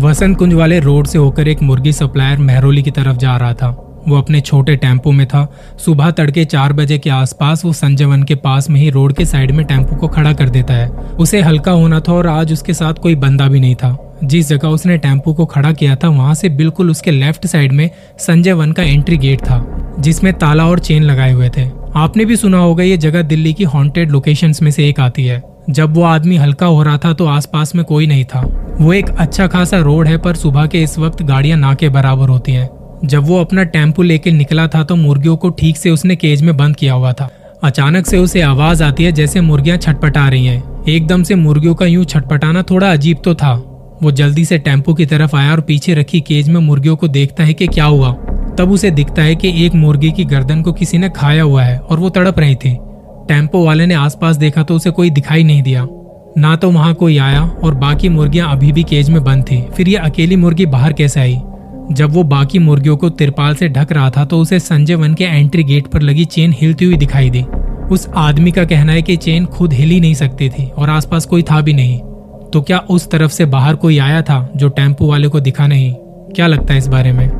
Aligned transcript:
वसंत 0.00 0.36
कुंज 0.38 0.54
वाले 0.54 0.80
रोड 0.80 1.06
से 1.06 1.18
होकर 1.18 1.48
एक 1.48 1.62
मुर्गी 1.62 1.92
सप्लायर 1.92 2.38
महरोली 2.38 2.82
की 2.82 2.90
तरफ़ 2.90 3.16
जा 3.16 3.36
रहा 3.36 3.54
था। 3.54 3.68
वो 4.08 4.16
अपने 4.16 4.40
छोटे 4.40 4.76
टेंपो 4.76 5.12
में 5.12 5.26
था। 5.26 5.46
सुबह 5.78 6.10
तड़के 6.10 6.44
चार 6.44 6.72
बजे 6.72 6.98
के 6.98 7.10
आसपास 7.10 7.64
वो 7.64 7.72
संजय 7.72 8.04
वन 8.04 8.22
के 8.22 8.34
पास 8.34 8.70
में 8.70 8.80
ही 8.80 8.90
रोड 8.90 9.12
के 9.12 9.24
साइड 9.24 9.50
में 9.50 9.66
टेंपो 9.66 9.96
को 9.96 10.08
खड़ा 10.08 10.32
कर 10.32 10.48
देता 10.48 10.74
है। 10.74 10.88
उसे 11.18 11.40
हल्का 11.40 11.72
होना 11.72 12.00
था 12.00 12.12
और 12.12 12.26
आज 12.26 12.52
उसके 12.52 12.74
साथ 12.74 12.94
कोई 12.94 13.14
बंदा 13.14 13.48
भी 13.48 13.60
नहीं 13.60 13.74
था। 13.74 14.18
जिस 14.24 14.48
जगह 14.48 14.68
उसने 14.68 14.98
टेंपो 14.98 15.34
को 15.34 15.46
खड़ा 15.46 15.72
किया 15.72 15.96
था, 15.96 16.08
वहाँ 16.08 16.34
से 16.34 16.48
बिल्कुल 16.48 16.90
उसके 16.90 17.10
लेफ़्ट 17.10 17.46
साइड 17.46 17.72
में 17.72 17.90
संजय 18.18 18.52
वन 18.52 18.72
का 18.72 18.82
एंट्री 18.82 19.16
गेट 19.16 19.40
था, 19.40 19.64
जिसमें 20.00 20.32
ताला 20.32 20.66
और 20.66 20.78
चेन 20.78 21.02
लगाए 21.02 21.32
हुए 21.32 21.50
थे। 21.56 21.68
आपने 21.96 22.24
भी 22.24 22.36
सुना 22.36 22.58
होगा, 22.58 22.84
ये 22.84 22.96
जगह 22.96 23.22
दिल्ली 23.22 23.52
की 23.52 23.64
हॉन्टेड 23.64 24.10
लोकेशंस 24.10 24.62
में 24.62 24.70
से 24.70 24.88
एक 24.88 25.00
आती 25.00 25.26
है। 25.26 25.49
जब 25.70 25.94
वो 25.94 26.02
आदमी 26.02 26.36
हल्का 26.36 26.66
हो 26.66 26.82
रहा 26.82 26.98
था 26.98 27.12
तो 27.12 27.26
आसपास 27.26 27.74
में 27.74 27.84
कोई 27.84 28.06
नहीं 28.06 28.24
था। 28.24 28.40
वो 28.80 28.92
एक 28.92 29.08
अच्छा 29.10 29.46
खासा 29.46 29.78
रोड 29.78 30.06
है, 30.06 30.16
पर 30.18 30.34
सुबह 30.34 30.66
के 30.66 30.82
इस 30.82 30.98
वक्त 30.98 31.22
गाड़ियाँ 31.22 31.58
ना 31.58 31.74
के 31.74 31.88
बराबर 31.88 32.28
होती 32.28 32.52
हैं। 32.52 32.68
जब 33.04 33.24
वो 33.24 33.40
अपना 33.40 33.64
टेंपो 33.64 34.02
लेके 34.02 34.30
निकला 34.30 34.66
था 34.66 34.82
तो 34.84 34.96
मुर्गियों 34.96 35.36
को 35.36 35.50
ठीक 35.50 35.76
से 35.76 35.90
उसने 35.90 36.16
केज 36.16 36.42
में 36.42 36.56
बंद 36.56 36.76
किया 36.76 36.94
हुआ 36.94 37.12
था। 37.12 37.30
अचानक 37.62 38.06
से 38.06 38.18
उसे 38.18 38.40
आवाज़ 38.40 38.82
आती 38.84 39.04
है, 39.04 39.12
जैसे 39.12 39.40
मुर्गियाँ 39.40 39.76
छटपटा 39.76 40.28
रही 40.28 40.46
हैं। 40.46 40.84
एकदम 40.88 41.22
से 41.22 41.34
मुर्गियों 41.34 41.74
का 41.74 41.86
यूँ 41.86 42.04
छटपटाना 42.04 42.62
थोड़ा 42.62 42.92
अजीब 42.92 43.18
तो 43.24 43.34
था। 43.34 43.52
वो 44.02 44.10
जल्दी 44.10 44.44
से 44.44 44.58
टेंपो 44.58 44.94
की 44.94 45.06
तरफ़ 45.06 45.36
आया 45.36 45.52
और 45.52 45.60
पीछे 45.60 45.94
रखी 45.94 46.20
केज 46.20 46.48
में 46.48 46.60
मुर्गियों 46.60 46.96
को 46.96 47.08
देखता 47.08 47.44
है 47.44 47.54
कि 47.54 47.66
क्या 47.66 47.84
हुआ। 47.84 48.12
तब 48.58 48.70
उसे 48.70 48.90
दिखता 48.90 49.22
है 49.22 49.34
कि 49.34 49.66
एक 49.66 49.74
मुर्गी 49.74 50.10
की 50.12 50.24
गर्दन 50.24 50.62
को 50.62 50.72
किसी 50.72 50.98
ने 50.98 51.08
खाया 51.08 51.42
हुआ 51.42 51.62
है 51.62 51.78
और 51.78 51.98
वो 51.98 52.10
तड़प 52.10 52.38
रही 52.38 52.54
थी। 52.54 52.78
टेंपो 53.30 53.64
वाले 53.64 53.86
ने 53.86 53.94
आसपास 53.94 54.36
देखा 54.36 54.62
तो 54.62 54.74
उसे 54.74 54.90
कोई 54.90 55.10
दिखाई 55.10 55.42
नहीं 55.42 55.62
दिया। 55.62 55.86
ना 56.38 56.54
तो 56.56 56.70
वहाँ 56.70 56.94
कोई 56.94 57.18
आया 57.18 57.42
और 57.64 57.74
बाकी 57.74 58.08
मुर्गियाँ 58.08 58.50
अभी 58.52 58.72
भी 58.72 58.82
केज 58.82 59.10
में 59.10 59.22
बंद 59.24 59.44
थी। 59.44 59.60
फिर 59.76 59.88
ये 59.88 59.96
अकेली 59.96 60.36
मुर्गी 60.36 60.66
बाहर 60.66 60.92
कैसे 60.92 61.20
आई? 61.20 61.40
जब 61.92 62.12
वो 62.12 62.22
बाकी 62.22 62.58
मुर्गियों 62.58 62.96
को 62.96 63.10
तिरपाल 63.10 63.54
से 63.54 63.68
ढक 63.68 63.92
रहा 63.92 64.10
था 64.10 64.24
तो 64.24 64.38
उसे 64.38 64.58
संजय 64.58 64.94
वन 64.94 65.14
के 65.14 65.24
एंट्री 65.24 65.64
गेट 65.64 65.86
पर 65.86 66.02
लगी 66.02 66.24
चेन 66.24 66.54
हिलती 66.60 66.84
हुई 66.84 66.96
दिखाई 66.96 67.30
दी। 67.30 67.42
उस 67.90 68.08
आदमी 68.16 68.50
का 68.50 68.64
कहना 68.64 68.92
है 68.92 69.02
कि 69.02 69.16
चेन 69.16 69.46
खुद 69.46 69.72
हिल 69.72 69.90
ही 69.90 70.00
नहीं 70.00 70.14
सकती 70.14 70.48
थी 70.48 70.68
और 70.68 70.90
आसपास 70.90 71.26
कोई 71.26 71.42
था 71.42 71.60
भी 71.60 71.72
नहीं। 71.72 71.98
तो 72.52 72.62
क्या 72.62 72.78
उस 72.78 73.10
तरफ़ 73.10 73.32
से 73.32 73.44
बाहर 73.46 73.74
कोई 73.74 73.98
आया 73.98 74.22
था 74.22 74.48
जो 74.56 74.68
टेंपो 74.68 75.06
वाले 75.06 75.28
को 75.28 75.40
दिखा 75.40 75.66
नहीं? 75.66 75.94
क्या 76.34 76.46
लगता 76.46 76.72
है 76.72 76.78
इस 76.78 76.86
बारे 76.86 77.12
में? 77.12 77.39